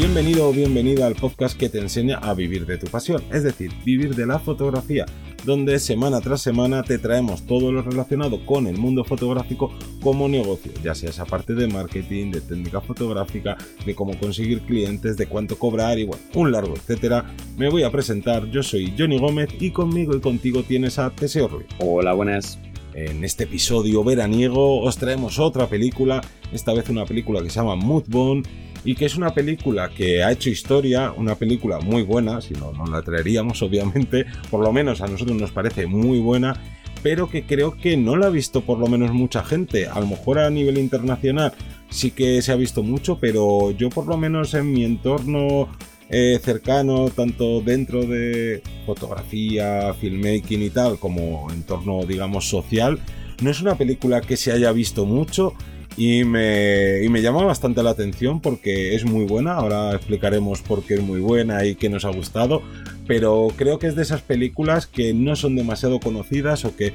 [0.00, 3.70] Bienvenido o bienvenida al podcast que te enseña a vivir de tu pasión, es decir,
[3.84, 5.04] vivir de la fotografía,
[5.44, 10.72] donde semana tras semana te traemos todo lo relacionado con el mundo fotográfico como negocio,
[10.82, 15.58] ya sea esa parte de marketing, de técnica fotográfica, de cómo conseguir clientes, de cuánto
[15.58, 17.34] cobrar y bueno, un largo etcétera.
[17.58, 21.46] Me voy a presentar, yo soy Johnny Gómez y conmigo y contigo tienes a Teseo
[21.46, 21.66] Ruiz.
[21.78, 22.58] Hola, buenas.
[22.94, 26.20] En este episodio veraniego os traemos otra película,
[26.52, 28.42] esta vez una película que se llama Moodbone
[28.84, 32.72] y que es una película que ha hecho historia, una película muy buena, si no,
[32.72, 36.60] no la traeríamos obviamente, por lo menos a nosotros nos parece muy buena,
[37.02, 40.06] pero que creo que no la ha visto por lo menos mucha gente, a lo
[40.06, 41.52] mejor a nivel internacional
[41.90, 45.68] sí que se ha visto mucho, pero yo por lo menos en mi entorno
[46.10, 52.98] eh, cercano, tanto dentro de fotografía, filmmaking y tal, como entorno digamos social,
[53.40, 55.54] no es una película que se haya visto mucho
[55.96, 60.82] y me, y me llama bastante la atención porque es muy buena, ahora explicaremos por
[60.82, 62.62] qué es muy buena y qué nos ha gustado,
[63.06, 66.92] pero creo que es de esas películas que no son demasiado conocidas o que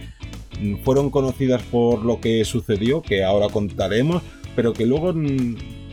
[0.84, 4.24] fueron conocidas por lo que sucedió, que ahora contaremos,
[4.56, 5.14] pero que luego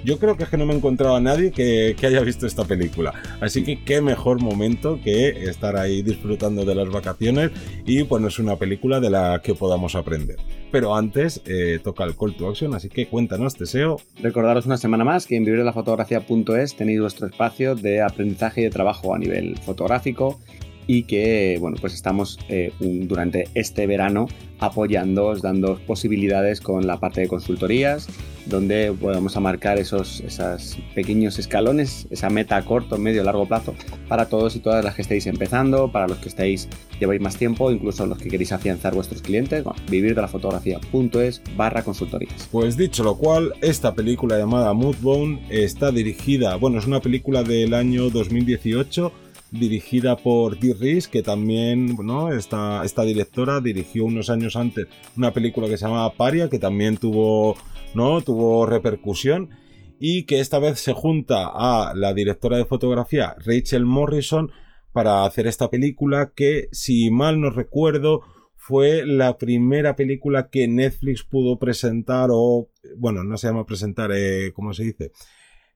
[0.04, 2.64] yo creo que es que no me he encontrado a nadie que, haya visto esta
[2.64, 3.14] película.
[3.40, 7.50] Así que qué mejor momento que estar ahí disfrutando de las vacaciones
[7.86, 10.36] y es una película de la que podamos aprender.
[10.70, 13.98] Pero antes eh, toca el call to action, así que cuéntanos, Teseo.
[14.20, 19.14] Recordaros una semana más que en vivirdelafotografía.es tenéis vuestro espacio de aprendizaje y de trabajo
[19.14, 20.38] a nivel fotográfico
[20.86, 24.28] y que bueno pues estamos eh, durante este verano
[24.62, 28.08] apoyándoos, dando posibilidades con la parte de consultorías,
[28.46, 33.74] donde podemos marcar esos, esos pequeños escalones, esa meta a corto, medio, largo plazo,
[34.08, 36.68] para todos y todas las que estéis empezando, para los que estáis,
[37.00, 41.42] lleváis más tiempo, incluso los que queréis afianzar vuestros clientes, bueno, vivir de la fotografía.es
[41.56, 42.48] barra consultorías.
[42.52, 47.74] Pues dicho lo cual, esta película llamada Moodbone está dirigida, bueno, es una película del
[47.74, 49.12] año 2018,
[49.52, 52.32] dirigida por Dee Reese, que también, ¿no?
[52.32, 56.96] Esta, esta directora dirigió unos años antes una película que se llama Paria, que también
[56.96, 57.56] tuvo,
[57.94, 58.22] ¿no?
[58.22, 59.50] Tuvo repercusión
[60.00, 64.50] y que esta vez se junta a la directora de fotografía Rachel Morrison
[64.92, 68.22] para hacer esta película que, si mal no recuerdo,
[68.56, 74.52] fue la primera película que Netflix pudo presentar o, bueno, no se llama presentar, eh,
[74.54, 75.12] ¿cómo se dice?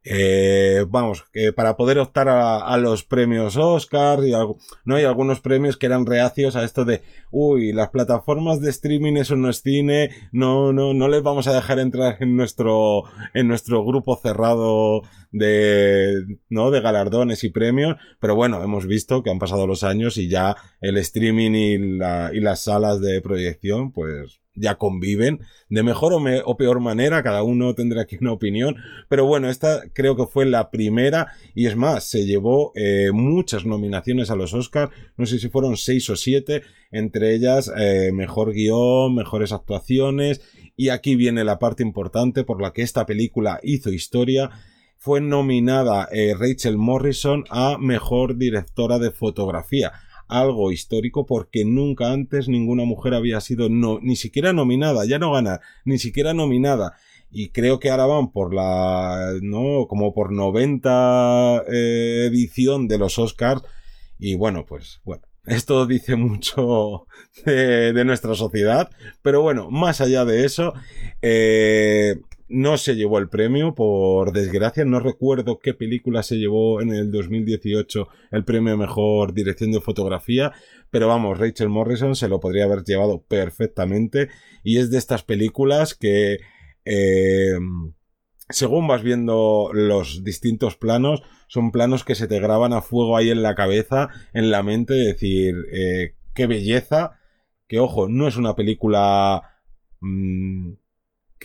[0.08, 5.40] Eh, vamos, que para poder optar a, los premios Oscar y algo, no hay algunos
[5.40, 7.02] premios que eran reacios a esto de,
[7.32, 11.54] uy, las plataformas de streaming eso no es cine, no, no, no les vamos a
[11.54, 13.02] dejar entrar en nuestro,
[13.34, 15.02] en nuestro grupo cerrado
[15.32, 16.70] de, ¿no?
[16.70, 20.54] De galardones y premios, pero bueno, hemos visto que han pasado los años y ya
[20.80, 26.12] el streaming y, la, y las salas de proyección, pues ya conviven de mejor
[26.44, 28.76] o, peor manera, cada uno tendrá aquí una opinión,
[29.08, 33.66] pero bueno, esta creo que fue la primera y es más, se llevó eh, muchas
[33.66, 38.52] nominaciones a los Oscars, no sé si fueron seis o siete, entre ellas eh, mejor
[38.52, 40.40] guion, mejores actuaciones
[40.76, 44.50] y aquí viene la parte importante por la que esta película hizo historia.
[44.98, 49.92] Fue nominada eh, Rachel Morrison a mejor directora de fotografía
[50.28, 55.32] algo histórico porque nunca antes ninguna mujer había sido no, ni siquiera nominada, ya no
[55.32, 56.94] gana, ni siquiera nominada.
[57.30, 63.18] Y creo que ahora van por la, no, como por 90 eh, edición de los
[63.18, 63.62] Oscars.
[64.18, 67.06] Y bueno, pues bueno, esto dice mucho
[67.44, 68.90] de, nuestra sociedad.
[69.22, 70.72] Pero bueno, más allá de eso,
[71.22, 72.16] eh,
[72.48, 74.84] no se llevó el premio, por desgracia.
[74.84, 80.52] No recuerdo qué película se llevó en el 2018 el premio mejor dirección de fotografía.
[80.90, 84.28] Pero vamos, Rachel Morrison se lo podría haber llevado perfectamente.
[84.62, 86.38] Y es de estas películas que,
[86.84, 87.58] eh,
[88.48, 93.30] según vas viendo los distintos planos, son planos que se te graban a fuego ahí
[93.30, 97.18] en la cabeza, en la mente, decir, eh, qué belleza.
[97.66, 99.42] Que ojo, no es una película.
[100.00, 100.74] Mmm,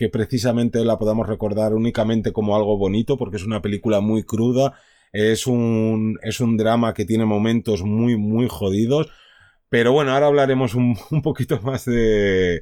[0.02, 4.72] que precisamente la podamos recordar únicamente como algo bonito, porque es una película muy cruda,
[5.12, 9.12] es un, es un drama que tiene momentos muy, muy jodidos.
[9.68, 12.60] Pero bueno, ahora hablaremos un, un poquito más de,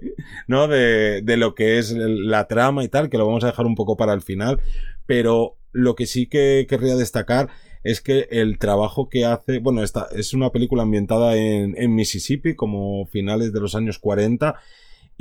[0.48, 0.68] ¿no?
[0.68, 3.74] De, de, lo que es la trama y tal, que lo vamos a dejar un
[3.74, 4.60] poco para el final.
[5.06, 7.48] Pero lo que sí que querría destacar
[7.82, 12.54] es que el trabajo que hace, bueno, esta es una película ambientada en, en Mississippi,
[12.54, 14.56] como finales de los años 40,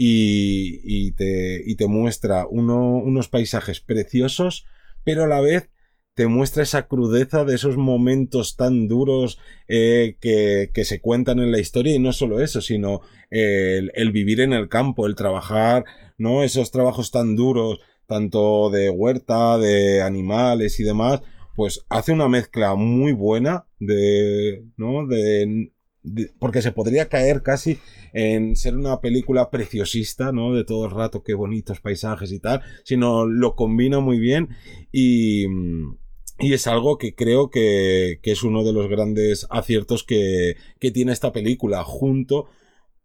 [0.01, 4.65] y, te, muestra unos paisajes preciosos,
[5.03, 5.69] pero a la vez
[6.13, 11.51] te muestra esa crudeza de esos momentos tan duros eh, que, que, se cuentan en
[11.51, 15.85] la historia y no solo eso, sino el, el, vivir en el campo, el trabajar,
[16.17, 16.43] ¿no?
[16.43, 21.21] Esos trabajos tan duros, tanto de huerta, de animales y demás,
[21.55, 25.07] pues hace una mezcla muy buena de, ¿no?
[25.07, 25.71] De,
[26.39, 27.79] porque se podría caer casi
[28.13, 30.53] en ser una película preciosista, ¿no?
[30.53, 34.49] De todo el rato, qué bonitos paisajes y tal, sino lo combina muy bien
[34.91, 35.45] y,
[36.39, 40.91] y es algo que creo que, que, es uno de los grandes aciertos que, que
[40.91, 42.47] tiene esta película, junto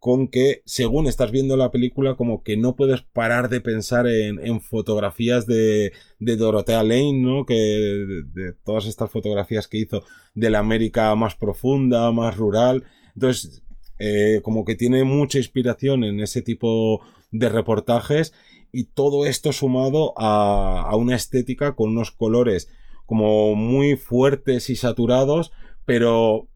[0.05, 4.61] con que según estás viendo la película como que no puedes parar de pensar en,
[4.61, 7.47] fotografías de, de, Dorothea Lane, ¿no?
[7.47, 10.03] Que de, todas estas fotografías que hizo
[10.35, 12.83] de la América más profunda, más rural.
[13.15, 13.63] Entonces,
[13.97, 18.31] eh, como que tiene mucha inspiración en ese tipo de reportajes
[18.71, 22.69] y todo esto sumado a, a una estética con unos colores
[23.07, 25.51] como muy fuertes y saturados,
[25.83, 26.47] pero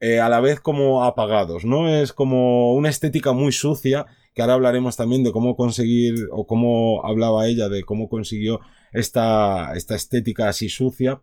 [0.00, 1.88] eh, a la vez como apagados, ¿no?
[1.88, 7.04] Es como una estética muy sucia, que ahora hablaremos también de cómo conseguir, o cómo
[7.04, 8.60] hablaba ella de cómo consiguió
[8.92, 11.22] esta, esta estética así sucia,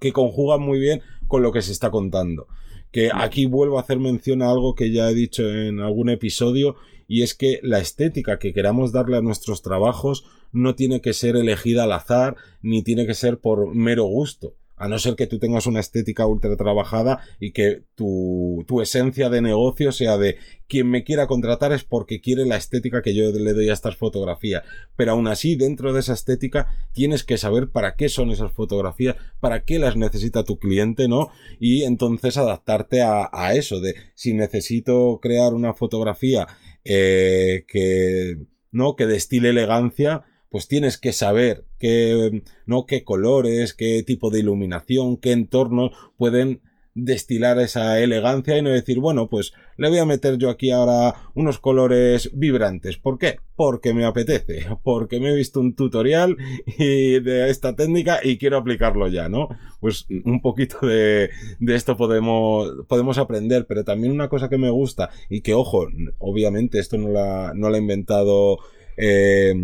[0.00, 2.48] que conjuga muy bien con lo que se está contando.
[2.90, 6.74] Que aquí vuelvo a hacer mención a algo que ya he dicho en algún episodio,
[7.06, 11.36] y es que la estética que queramos darle a nuestros trabajos no tiene que ser
[11.36, 15.38] elegida al azar, ni tiene que ser por mero gusto a no ser que tú
[15.38, 20.36] tengas una estética ultra trabajada y que tu, tu, esencia de negocio sea de
[20.66, 23.96] quien me quiera contratar es porque quiere la estética que yo le doy a estas
[23.96, 24.62] fotografías.
[24.96, 29.16] Pero aún así, dentro de esa estética, tienes que saber para qué son esas fotografías,
[29.40, 31.30] para qué las necesita tu cliente, ¿no?
[31.60, 36.46] Y entonces adaptarte a, a eso, de si necesito crear una fotografía
[36.84, 38.38] eh, que,
[38.70, 38.96] ¿no?
[38.96, 40.24] Que destile elegancia,
[40.54, 42.86] pues tienes que saber qué, ¿no?
[42.86, 46.60] qué colores, qué tipo de iluminación, qué entornos pueden
[46.94, 51.32] destilar esa elegancia y no decir, bueno, pues le voy a meter yo aquí ahora
[51.34, 52.98] unos colores vibrantes.
[52.98, 53.40] ¿Por qué?
[53.56, 56.36] Porque me apetece, porque me he visto un tutorial
[56.78, 59.48] y de esta técnica y quiero aplicarlo ya, ¿no?
[59.80, 64.70] Pues un poquito de, de esto podemos, podemos aprender, pero también una cosa que me
[64.70, 68.60] gusta y que, ojo, obviamente esto no la, no la ha inventado
[68.96, 69.54] eh,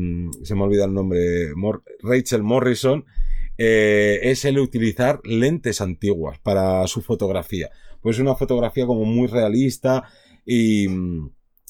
[0.42, 1.52] se me olvida el nombre,
[2.02, 3.04] Rachel Morrison,
[3.58, 7.70] eh, es el utilizar lentes antiguas para su fotografía.
[8.00, 10.04] Pues una fotografía como muy realista
[10.46, 10.86] y,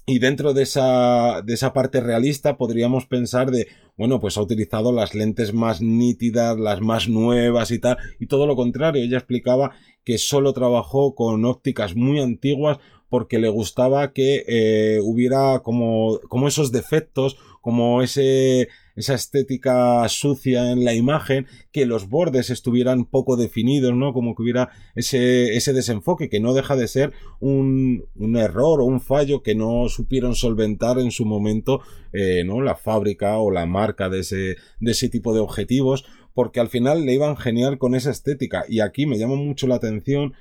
[0.07, 3.67] y dentro de esa, de esa parte realista podríamos pensar de,
[3.97, 8.47] bueno, pues ha utilizado las lentes más nítidas, las más nuevas y tal, y todo
[8.47, 9.73] lo contrario, ella explicaba
[10.05, 12.79] que solo trabajó con ópticas muy antiguas
[13.09, 20.73] porque le gustaba que eh, hubiera como, como esos defectos como ese, esa estética sucia
[20.73, 24.12] en la imagen, que los bordes estuvieran poco definidos, ¿no?
[24.12, 28.85] Como que hubiera ese, ese desenfoque, que no deja de ser un, un error o
[28.85, 31.81] un fallo que no supieron solventar en su momento,
[32.12, 32.62] eh, ¿no?
[32.62, 36.05] La fábrica o la marca de ese, de ese tipo de objetivos,
[36.35, 38.65] porque al final le iban genial con esa estética.
[38.69, 40.35] Y aquí me llama mucho la atención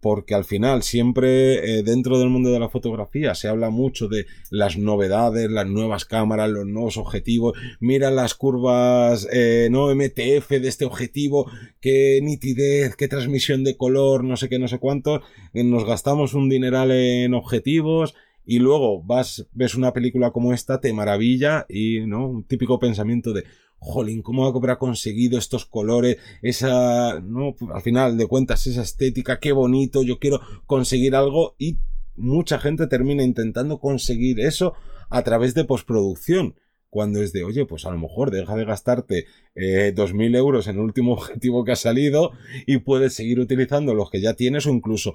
[0.00, 4.26] porque al final siempre eh, dentro del mundo de la fotografía se habla mucho de
[4.50, 10.68] las novedades, las nuevas cámaras, los nuevos objetivos, mira las curvas eh, no MTF de
[10.68, 11.50] este objetivo,
[11.80, 15.22] qué nitidez, qué transmisión de color, no sé qué, no sé cuánto,
[15.54, 18.14] eh, nos gastamos un dineral en objetivos
[18.44, 22.28] y luego vas, ves una película como esta, te maravilla y, ¿no?
[22.28, 23.44] Un típico pensamiento de,
[23.86, 26.18] jolín, ¿cómo habrá conseguido estos colores?
[26.42, 31.78] Esa, no, al final de cuentas, esa estética, qué bonito, yo quiero conseguir algo y
[32.16, 34.74] mucha gente termina intentando conseguir eso
[35.08, 36.56] a través de postproducción.
[36.90, 40.76] Cuando es de, oye, pues a lo mejor deja de gastarte eh, 2.000 euros en
[40.76, 42.32] el último objetivo que ha salido
[42.66, 45.14] y puedes seguir utilizando los que ya tienes o incluso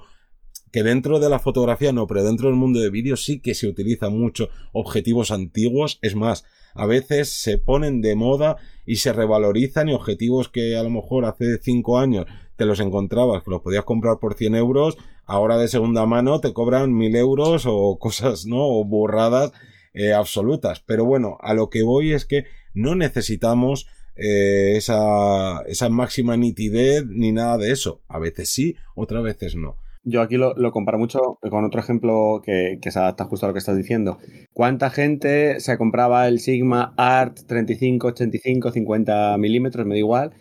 [0.72, 3.68] que dentro de la fotografía no, pero dentro del mundo de vídeo sí que se
[3.68, 5.98] utiliza mucho objetivos antiguos.
[6.00, 10.82] Es más, a veces se ponen de moda y se revalorizan y objetivos que a
[10.82, 12.26] lo mejor hace 5 años
[12.56, 16.52] te los encontrabas, que los podías comprar por 100 euros, ahora de segunda mano te
[16.52, 18.66] cobran 1000 euros o cosas, ¿no?
[18.66, 19.52] O burradas
[19.92, 20.80] eh, absolutas.
[20.80, 23.86] Pero bueno, a lo que voy es que no necesitamos
[24.16, 28.00] eh, esa, esa máxima nitidez ni nada de eso.
[28.08, 29.76] A veces sí, otras veces no.
[30.04, 33.52] Yo aquí lo, comparo mucho con otro ejemplo que, que, se adapta justo a lo
[33.52, 34.18] que estás diciendo.
[34.52, 39.86] ¿Cuánta gente se compraba el Sigma Art 35, 85, 50 milímetros?
[39.86, 40.32] Me da igual.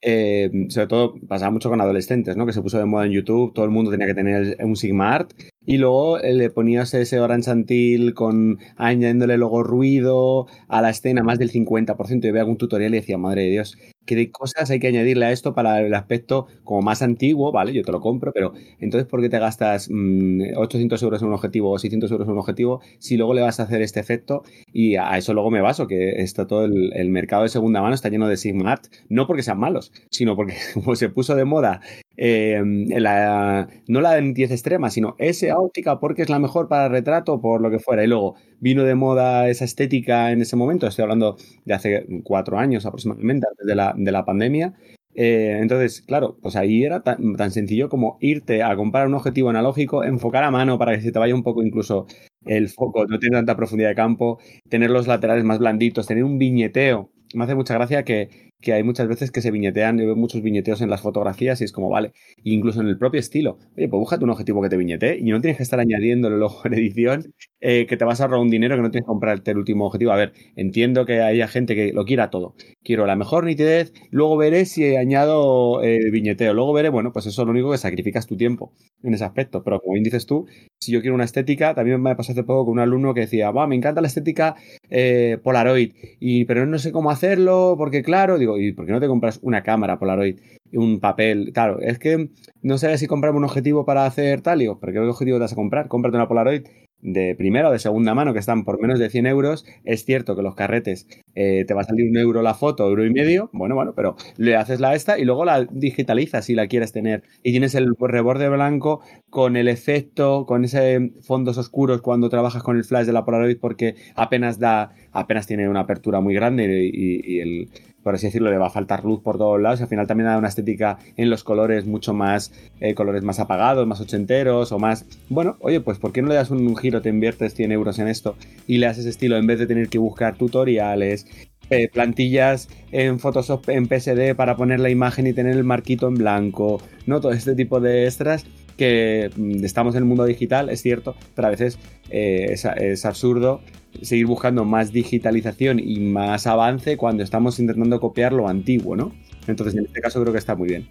[0.00, 2.46] Eh, sobre todo pasaba mucho con adolescentes, ¿no?
[2.46, 5.12] Que se puso de moda en YouTube, todo el mundo tenía que tener un Sigma
[5.12, 5.32] Art
[5.66, 11.24] y luego eh, le ponías ese orange antil con añadiéndole luego ruido a la escena
[11.24, 12.22] más del 50%.
[12.22, 13.76] Yo veía algún tutorial y decía, madre de Dios,
[14.16, 17.72] qué cosas hay que añadirle a esto para el aspecto como más antiguo, ¿vale?
[17.72, 21.34] Yo te lo compro, pero entonces, ¿por qué te gastas 800 mm, euros en un
[21.34, 24.42] objetivo o 600 euros en un objetivo si luego le vas a hacer este efecto?
[24.72, 28.08] Y a eso luego me baso, que está todo el, mercado de segunda mano está
[28.08, 31.80] lleno de Sigma Art, no porque sean malos, sino porque como se puso de moda
[32.20, 36.88] eh, la, no la de 10 extrema, sino esa óptica porque es la mejor para
[36.88, 38.02] retrato, por lo que fuera.
[38.02, 42.58] Y luego vino de moda esa estética en ese momento, estoy hablando de hace cuatro
[42.58, 44.74] años aproximadamente, antes de la, de la pandemia.
[45.14, 50.04] Eh, entonces, claro, pues ahí era tan, sencillo como irte a comprar un objetivo analógico,
[50.04, 52.06] enfocar a mano para que se te vaya un poco incluso
[52.46, 56.38] el foco, no tiene tanta profundidad de campo, tener los laterales más blanditos, tener un
[56.38, 57.10] viñeteo.
[57.34, 60.42] Me hace mucha gracia que que hay muchas veces que se viñetean, yo veo muchos
[60.42, 62.12] viñeteos en las fotografías y es como, vale,
[62.42, 65.40] incluso en el propio estilo, oye, pues búscate un objetivo que te viñetee y no
[65.40, 68.76] tienes que estar añadiéndolo luego en edición, eh, que te vas a ahorrar un dinero
[68.76, 70.12] que no tienes que comprarte el último objetivo.
[70.12, 72.54] A ver, entiendo que haya gente que lo quiera todo.
[72.82, 77.42] Quiero la mejor nitidez, luego veré si añado el viñeteo, luego veré, bueno, pues eso
[77.42, 78.72] es lo único que sacrificas tu tiempo
[79.02, 80.46] en ese aspecto, pero como bien dices tú,
[80.80, 83.50] si yo quiero una estética, también me pasó hace poco con un alumno que decía,
[83.50, 84.56] va, me encanta la estética
[84.90, 89.00] eh, Polaroid, y, pero no sé cómo hacerlo, porque claro, digo, ¿y por qué no
[89.00, 90.38] te compras una cámara Polaroid?
[90.72, 92.28] un papel, claro, es que
[92.62, 95.52] no sé si comprarme un objetivo para hacer tal, digo, pero ¿qué objetivo te vas
[95.52, 95.88] a comprar?
[95.88, 96.66] Cómprate una Polaroid
[97.00, 100.34] de primera o de segunda mano que están por menos de 100 euros, es cierto
[100.34, 103.50] que los carretes eh, te va a salir un euro la foto, euro y medio,
[103.52, 107.22] bueno, bueno, pero le haces la esta y luego la digitalizas si la quieres tener.
[107.42, 109.00] Y tienes el reborde blanco
[109.30, 113.58] con el efecto, con ese fondos oscuros cuando trabajas con el flash de la Polaroid
[113.60, 117.68] porque apenas da, apenas tiene una apertura muy grande y el,
[118.08, 119.80] por así decirlo, le va a faltar luz por todos lados.
[119.80, 123.38] Y al final también da una estética en los colores mucho más, eh, colores más
[123.38, 125.04] apagados, más ochenteros o más...
[125.28, 128.08] Bueno, oye, pues ¿por qué no le das un, giro, te inviertes 100 euros en
[128.08, 128.34] esto
[128.66, 131.26] y le haces estilo en vez de tener que buscar tutoriales,
[131.68, 136.14] eh, plantillas en Photoshop, en PSD para poner la imagen y tener el marquito en
[136.14, 137.20] blanco, ¿no?
[137.20, 138.46] Todo este tipo de extras
[138.78, 139.30] que
[139.62, 143.60] estamos en el mundo digital, es cierto, pero a veces eh, es, absurdo
[144.00, 149.12] seguir buscando más digitalización y más avance cuando estamos intentando copiar lo antiguo, ¿no?
[149.46, 150.88] Entonces, en este caso creo que está muy bien.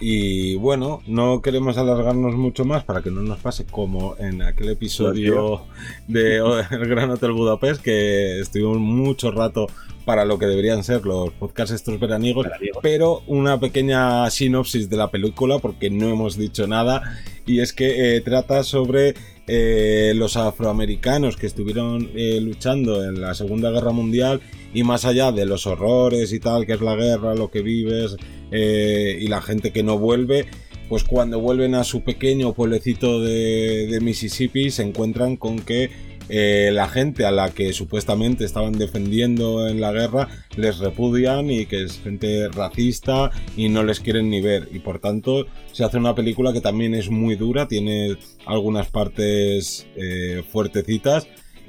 [0.00, 4.70] Y bueno, no queremos alargarnos mucho más para que no nos pase como en aquel
[4.70, 5.62] episodio
[6.08, 9.66] de El Gran Hotel Budapest, que estuvimos mucho rato
[10.04, 12.46] para lo que deberían ser los podcasts estos veraniegos,
[12.82, 18.16] pero una pequeña sinopsis de la película, porque no hemos dicho nada, y es que
[18.16, 19.14] eh, trata sobre
[19.46, 24.40] eh, los afroamericanos que estuvieron eh, luchando en la Segunda Guerra Mundial
[24.72, 28.16] y más allá de los horrores y tal, que es la guerra, lo que vives
[28.50, 30.46] y la gente que no vuelve,
[30.88, 35.90] pues cuando vuelven a su pequeño pueblecito de Mississippi se encuentran con que
[36.28, 41.66] eh, la gente a la que supuestamente estaban defendiendo en la guerra les repudian y
[41.66, 44.68] que es gente racista y no les quieren ni ver.
[44.72, 48.16] Y por tanto se hace una película que también es muy dura, tiene
[48.46, 51.26] algunas partes eh, fuertecitas.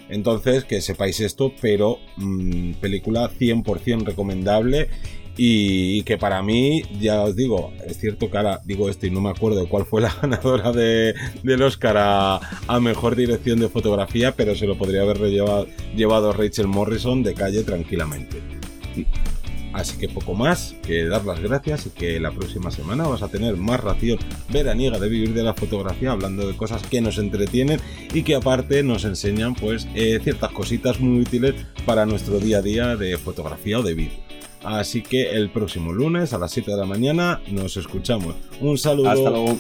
[0.07, 4.89] Entonces, que sepáis esto, pero mm, película 100% recomendable
[5.38, 9.20] y, que para mí, ya os digo, es cierto que ahora digo esto y no
[9.22, 11.13] me acuerdo cuál fue la ganadora de,
[11.44, 17.24] del Oscar a, Mejor Dirección de Fotografía, pero se lo podría haber llevado, Rachel Morrison
[17.24, 18.42] de calle tranquilamente.
[19.74, 23.27] Así que poco más que dar las gracias y que la próxima semana vas a
[23.27, 27.82] tener más ración veraniega de vivir de la fotografía, hablando de cosas que nos entretienen
[28.13, 32.62] y que aparte nos enseñan pues eh, ciertas cositas muy útiles para nuestro día a
[32.62, 34.35] día de fotografía o de vídeo.
[34.65, 38.36] Así que el próximo lunes a las 7 de la mañana nos escuchamos.
[38.60, 39.10] Un saludo.
[39.10, 39.57] Hasta luego.